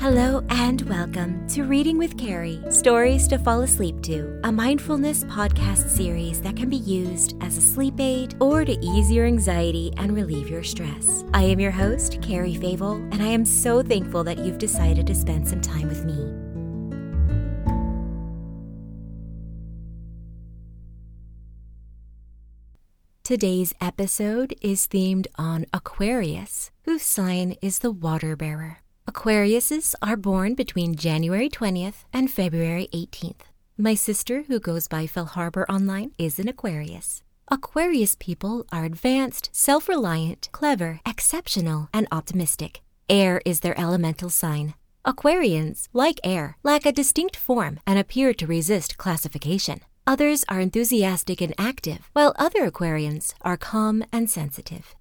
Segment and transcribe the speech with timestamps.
[0.00, 5.88] Hello and welcome to Reading with Carrie Stories to Fall Asleep to, a mindfulness podcast
[5.88, 10.14] series that can be used as a sleep aid or to ease your anxiety and
[10.14, 11.24] relieve your stress.
[11.34, 15.16] I am your host, Carrie Favel, and I am so thankful that you've decided to
[15.16, 16.14] spend some time with me.
[23.24, 28.78] Today's episode is themed on Aquarius, whose sign is the water bearer.
[29.08, 33.40] Aquariuses are born between January 20th and February 18th.
[33.78, 37.22] My sister, who goes by Phil Harbor online, is an Aquarius.
[37.50, 42.82] Aquarius people are advanced, self reliant, clever, exceptional, and optimistic.
[43.08, 44.74] Air is their elemental sign.
[45.06, 49.80] Aquarians, like air, lack a distinct form and appear to resist classification.
[50.06, 54.94] Others are enthusiastic and active, while other Aquarians are calm and sensitive.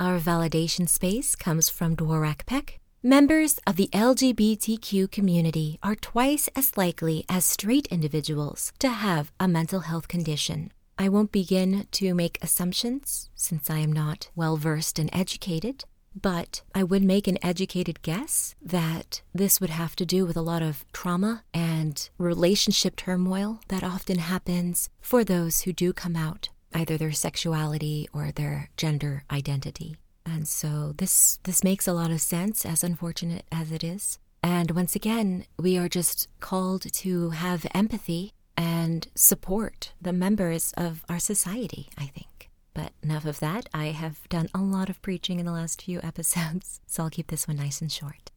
[0.00, 6.76] Our validation space comes from Dworak Peck, Members of the LGBTQ community are twice as
[6.76, 10.70] likely as straight individuals to have a mental health condition.
[10.98, 15.84] I won't begin to make assumptions since I am not well versed and educated,
[16.14, 20.42] but I would make an educated guess that this would have to do with a
[20.42, 26.50] lot of trauma and relationship turmoil that often happens for those who do come out,
[26.74, 29.96] either their sexuality or their gender identity.
[30.32, 34.18] And so this this makes a lot of sense as unfortunate as it is.
[34.42, 41.04] And once again, we are just called to have empathy and support the members of
[41.08, 42.48] our society, I think.
[42.72, 43.68] But enough of that.
[43.74, 47.26] I have done a lot of preaching in the last few episodes, so I'll keep
[47.26, 48.30] this one nice and short.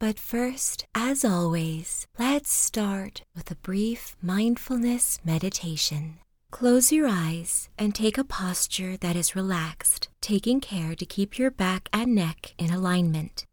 [0.00, 6.20] But first, as always, let's start with a brief mindfulness meditation.
[6.50, 11.50] Close your eyes and take a posture that is relaxed, taking care to keep your
[11.50, 13.46] back and neck in alignment.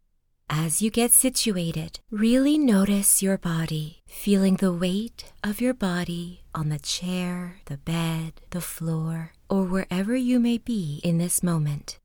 [0.48, 6.68] As you get situated, really notice your body, feeling the weight of your body on
[6.68, 11.98] the chair, the bed, the floor, or wherever you may be in this moment.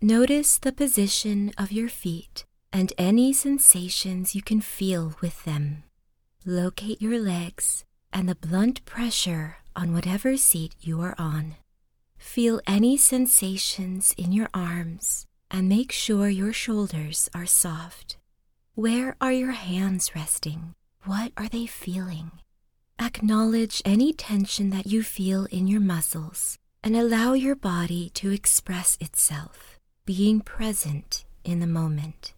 [0.00, 5.84] Notice the position of your feet and any sensations you can feel with them.
[6.46, 11.56] Locate your legs and the blunt pressure on whatever seat you are on.
[12.22, 18.16] Feel any sensations in your arms and make sure your shoulders are soft.
[18.74, 20.72] Where are your hands resting?
[21.04, 22.30] What are they feeling?
[22.98, 28.96] Acknowledge any tension that you feel in your muscles and allow your body to express
[28.98, 32.32] itself, being present in the moment.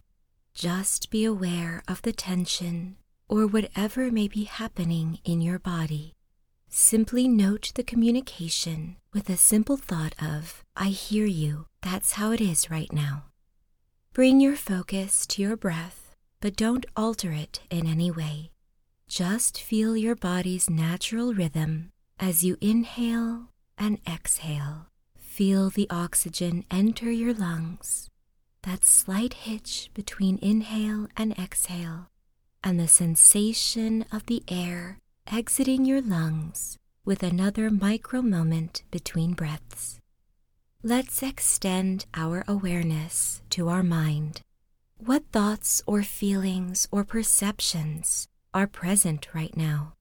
[0.53, 2.97] Just be aware of the tension
[3.29, 6.14] or whatever may be happening in your body.
[6.77, 12.41] Simply note the communication with a simple thought of, I hear you, that's how it
[12.41, 13.27] is right now.
[14.11, 18.51] Bring your focus to your breath, but don't alter it in any way.
[19.07, 24.87] Just feel your body's natural rhythm as you inhale and exhale.
[25.17, 28.09] Feel the oxygen enter your lungs.
[28.63, 32.09] That slight hitch between inhale and exhale,
[32.65, 34.99] and the sensation of the air
[35.31, 39.99] exiting your lungs with another micro moment between breaths.
[40.83, 44.41] Let's extend our awareness to our mind.
[44.97, 49.93] What thoughts or feelings or perceptions are present right now?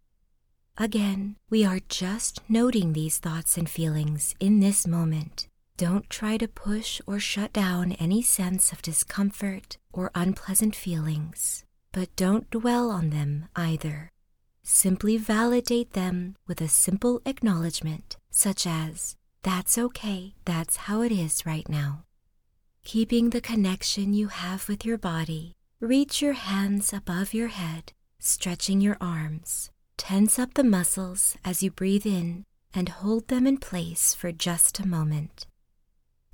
[0.76, 5.48] Again, we are just noting these thoughts and feelings in this moment.
[5.78, 12.14] Don't try to push or shut down any sense of discomfort or unpleasant feelings, but
[12.14, 14.10] don't dwell on them either.
[14.66, 21.44] Simply validate them with a simple acknowledgement, such as, That's okay, that's how it is
[21.44, 22.04] right now.
[22.82, 28.80] Keeping the connection you have with your body, reach your hands above your head, stretching
[28.80, 29.70] your arms.
[29.98, 34.80] Tense up the muscles as you breathe in and hold them in place for just
[34.80, 35.46] a moment.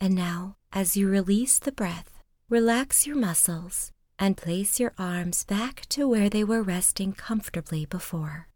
[0.01, 3.91] And now, as you release the breath, relax your muscles
[4.21, 8.47] and place your arms back to where they were resting comfortably before.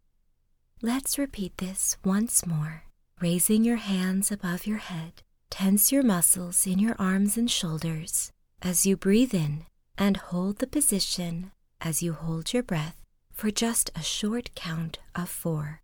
[0.81, 2.83] Let's repeat this once more.
[3.19, 8.31] Raising your hands above your head, tense your muscles in your arms and shoulders
[8.61, 9.65] as you breathe in
[9.97, 11.51] and hold the position
[11.81, 13.01] as you hold your breath
[13.33, 15.81] for just a short count of four.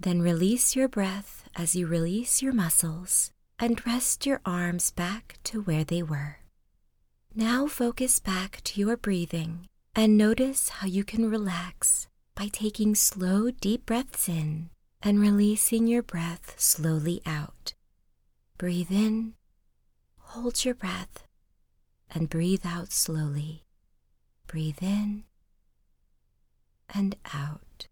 [0.00, 5.60] Then release your breath as you release your muscles and rest your arms back to
[5.60, 6.38] where they were.
[7.38, 13.52] Now focus back to your breathing and notice how you can relax by taking slow,
[13.52, 14.70] deep breaths in
[15.02, 17.74] and releasing your breath slowly out.
[18.58, 19.34] Breathe in,
[20.18, 21.28] hold your breath,
[22.10, 23.62] and breathe out slowly.
[24.48, 25.22] Breathe in
[26.92, 27.86] and out.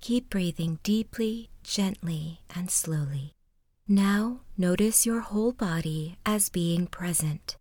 [0.00, 3.34] Keep breathing deeply, gently, and slowly.
[3.86, 7.57] Now notice your whole body as being present.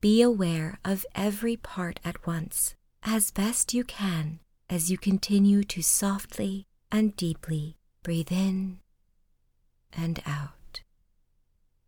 [0.00, 5.82] Be aware of every part at once, as best you can, as you continue to
[5.82, 8.78] softly and deeply breathe in
[9.92, 10.80] and out.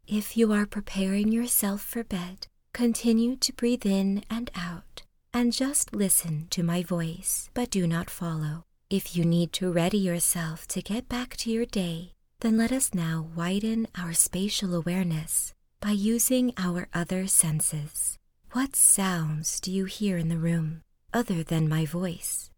[0.06, 5.94] If you are preparing yourself for bed, continue to breathe in and out and just
[5.94, 8.64] listen to my voice, but do not follow.
[8.90, 12.92] If you need to ready yourself to get back to your day, then let us
[12.92, 18.16] now widen our spatial awareness by using our other senses.
[18.52, 20.82] What sounds do you hear in the room
[21.12, 22.50] other than my voice?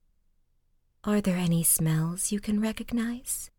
[1.05, 3.50] Are there any smells you can recognize?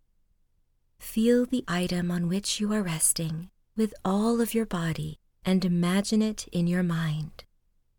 [0.99, 6.21] Feel the item on which you are resting with all of your body and imagine
[6.21, 7.43] it in your mind.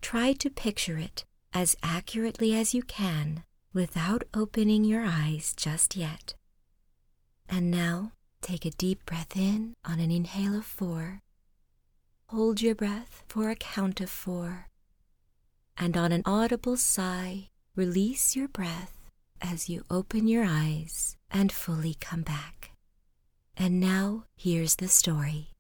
[0.01, 3.43] Try to picture it as accurately as you can
[3.75, 6.35] without opening your eyes just yet.
[7.49, 11.23] And now take a deep breath in on an inhale of four.
[12.31, 14.67] Hold your breath for a count of four.
[15.79, 18.99] And on an audible sigh, release your breath
[19.41, 22.73] as you open your eyes and fully come back.
[23.57, 25.51] And now here's the story.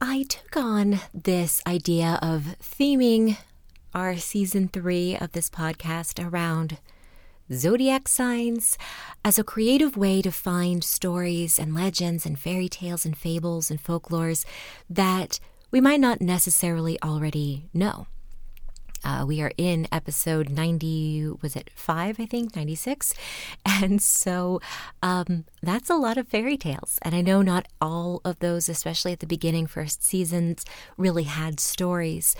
[0.00, 3.36] I took on this idea of theming
[3.92, 6.78] our season three of this podcast around
[7.52, 8.78] zodiac signs
[9.24, 13.82] as a creative way to find stories and legends and fairy tales and fables and
[13.82, 14.44] folklores
[14.88, 18.06] that we might not necessarily already know.
[19.02, 23.14] Uh, we are in episode 90, was it five, I think, 96?
[23.82, 24.60] And so
[25.02, 26.98] um, that's a lot of fairy tales.
[27.00, 30.66] And I know not all of those, especially at the beginning, first seasons,
[30.98, 32.36] really had stories.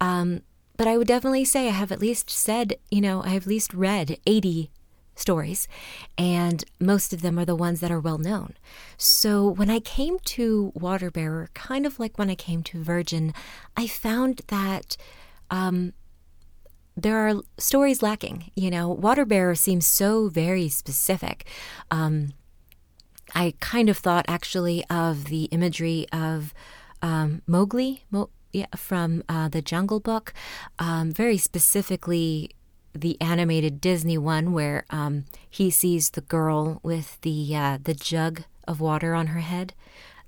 [0.00, 0.42] Um,
[0.76, 3.48] but I would definitely say I have at least said, you know, I have at
[3.48, 4.70] least read 80
[5.16, 5.68] stories,
[6.18, 8.54] and most of them are the ones that are well known.
[8.96, 13.32] So when I came to Water Bearer, kind of like when I came to Virgin,
[13.76, 14.96] I found that
[15.50, 15.92] um,
[16.96, 18.50] there are stories lacking.
[18.56, 21.46] You know, Water Bearer seems so very specific.
[21.90, 22.32] Um,
[23.34, 26.52] I kind of thought actually of the imagery of
[27.02, 30.32] um, Mowgli Mo- yeah, from uh, the Jungle Book,
[30.78, 32.50] um, very specifically
[32.94, 38.44] the animated Disney one where um, he sees the girl with the uh, the jug
[38.68, 39.74] of water on her head.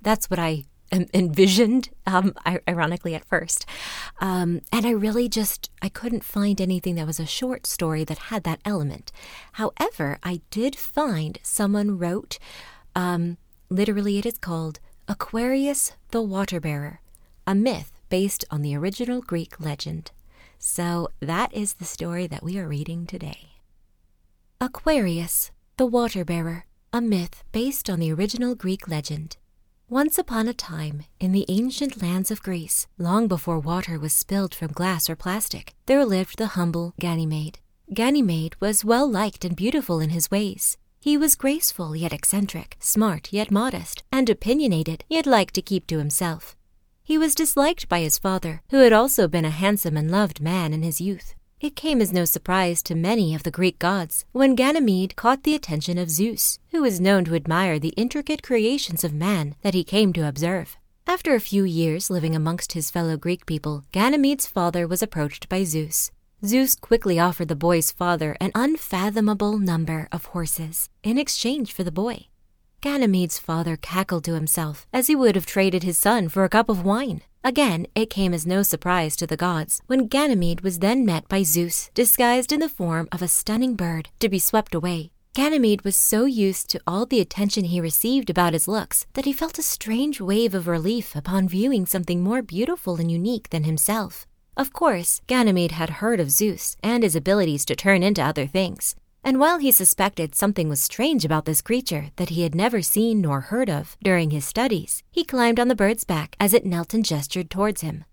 [0.01, 0.65] That's what I
[1.13, 2.33] envisioned, um,
[2.67, 3.65] ironically at first.
[4.19, 8.17] Um, and I really just I couldn't find anything that was a short story that
[8.17, 9.13] had that element.
[9.53, 12.39] However, I did find someone wrote,
[12.93, 13.37] um,
[13.69, 16.99] literally, it is called Aquarius the Water Bearer,
[17.45, 20.11] a myth based on the original Greek legend.
[20.59, 23.49] So that is the story that we are reading today.
[24.59, 29.37] Aquarius the Water Bearer, a myth based on the original Greek legend.
[29.87, 34.55] Once upon a time, in the ancient lands of Greece, long before water was spilled
[34.55, 37.59] from glass or plastic, there lived the humble Ganymede.
[37.93, 40.77] Ganymede was well liked and beautiful in his ways.
[40.99, 45.99] He was graceful yet eccentric, smart yet modest, and opinionated yet liked to keep to
[45.99, 46.56] himself.
[47.07, 50.73] He was disliked by his father, who had also been a handsome and loved man
[50.73, 51.35] in his youth.
[51.61, 55.55] It came as no surprise to many of the Greek gods when Ganymede caught the
[55.55, 59.85] attention of Zeus, who was known to admire the intricate creations of man that he
[59.85, 60.75] came to observe.
[61.07, 65.63] After a few years living amongst his fellow Greek people, Ganymede's father was approached by
[65.63, 66.11] Zeus.
[66.43, 71.99] Zeus quickly offered the boy's father an unfathomable number of horses in exchange for the
[72.03, 72.27] boy.
[72.87, 76.69] Ganymede's father cackled to himself as he would have traded his son for a cup
[76.69, 77.21] of wine.
[77.43, 81.43] Again, it came as no surprise to the gods when Ganymede was then met by
[81.43, 85.11] Zeus, disguised in the form of a stunning bird, to be swept away.
[85.35, 89.33] Ganymede was so used to all the attention he received about his looks that he
[89.33, 94.25] felt a strange wave of relief upon viewing something more beautiful and unique than himself.
[94.55, 98.95] Of course, Ganymede had heard of Zeus and his abilities to turn into other things,
[99.27, 103.19] and while he suspected something was strange about this creature that he had never seen
[103.19, 106.93] nor heard of during his studies, he climbed on the bird's back as it knelt
[106.93, 108.05] and gestured towards him.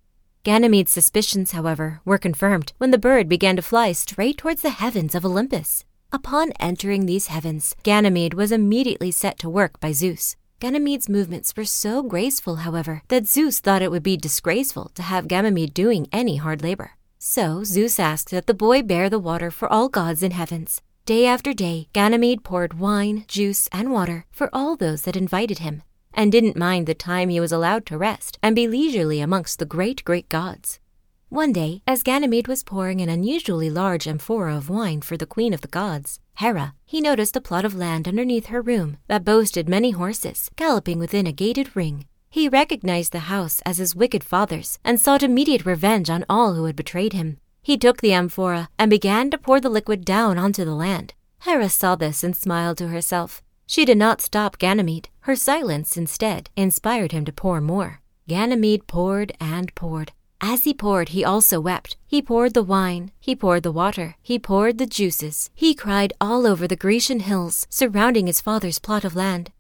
[0.43, 5.15] Ganymede's suspicions, however, were confirmed when the bird began to fly straight towards the heavens
[5.15, 5.85] of Olympus.
[6.11, 10.35] Upon entering these heavens, Ganymede was immediately set to work by Zeus.
[10.59, 15.29] Ganymede's movements were so graceful, however, that Zeus thought it would be disgraceful to have
[15.29, 16.97] Ganymede doing any hard labor.
[17.21, 21.27] So Zeus asked that the boy bear the water for all gods in heavens, Day
[21.27, 25.83] after day, Ganymede poured wine, juice, and water for all those that invited him,
[26.15, 29.67] and didn't mind the time he was allowed to rest and be leisurely amongst the
[29.67, 30.81] great Greek gods.
[31.29, 35.53] One day, as Ganymede was pouring an unusually large amphora of wine for the queen
[35.53, 39.69] of the gods, Hera, he noticed a plot of land underneath her room that boasted
[39.69, 42.07] many horses galloping within a gated ring.
[42.31, 46.65] He recognized the house as his wicked father's and sought immediate revenge on all who
[46.65, 47.37] had betrayed him.
[47.65, 51.15] He took the amphora and began to pour the liquid down onto the land.
[51.45, 53.43] Hera saw this and smiled to herself.
[53.67, 55.09] She did not stop Ganymede.
[55.21, 58.03] Her silence, instead, inspired him to pour more.
[58.29, 60.13] Ganymede poured and poured.
[60.43, 61.97] As he poured, he also wept.
[62.07, 65.49] He poured the wine, he poured the water, he poured the juices.
[65.55, 69.53] He cried all over the Grecian hills surrounding his father's plot of land.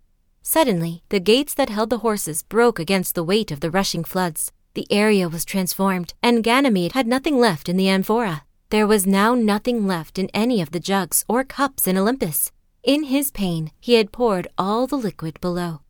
[0.43, 4.53] Suddenly, the gates that held the horses broke against the weight of the rushing floods.
[4.75, 8.43] The area was transformed, and Ganymede had nothing left in the amphora.
[8.71, 12.51] There was now nothing left in any of the jugs or cups in Olympus.
[12.83, 15.83] In his pain, he had poured all the liquid below.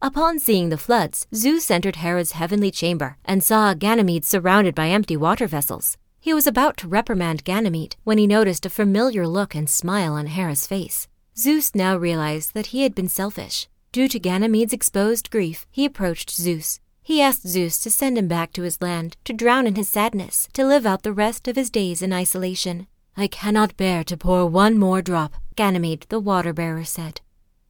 [0.00, 5.16] Upon seeing the floods, Zeus entered Hera's heavenly chamber and saw Ganymede surrounded by empty
[5.16, 5.96] water vessels.
[6.18, 10.26] He was about to reprimand Ganymede when he noticed a familiar look and smile on
[10.26, 11.06] Hera's face.
[11.38, 13.68] Zeus now realized that he had been selfish.
[13.92, 16.80] Due to Ganymede's exposed grief, he approached Zeus.
[17.02, 20.48] He asked Zeus to send him back to his land, to drown in his sadness,
[20.52, 22.86] to live out the rest of his days in isolation.
[23.16, 27.20] I cannot bear to pour one more drop, Ganymede, the water bearer, said.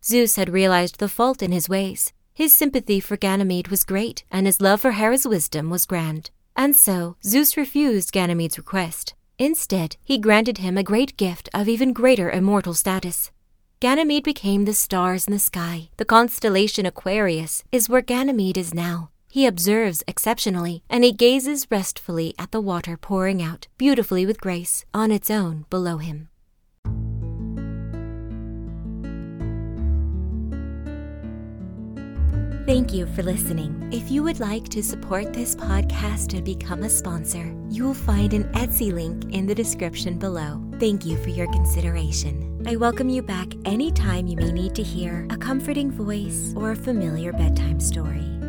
[0.04, 2.12] Zeus had realized the fault in his ways.
[2.34, 6.30] His sympathy for Ganymede was great, and his love for Hera's wisdom was grand.
[6.54, 9.14] And so Zeus refused Ganymede's request.
[9.38, 13.30] Instead, he granted him a great gift of even greater immortal status.
[13.80, 15.88] Ganymede became the stars in the sky.
[15.96, 19.10] The constellation Aquarius is where Ganymede is now.
[19.32, 24.84] He observes exceptionally, and he gazes restfully at the water pouring out, beautifully with grace,
[24.92, 26.28] on its own below him.
[32.66, 33.88] Thank you for listening.
[33.90, 38.34] If you would like to support this podcast and become a sponsor, you will find
[38.34, 40.62] an Etsy link in the description below.
[40.78, 42.62] Thank you for your consideration.
[42.66, 46.76] I welcome you back anytime you may need to hear a comforting voice or a
[46.76, 48.41] familiar bedtime story.